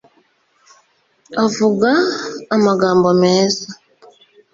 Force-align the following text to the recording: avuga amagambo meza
avuga 1.45 1.91
amagambo 2.55 3.09
meza 3.21 3.67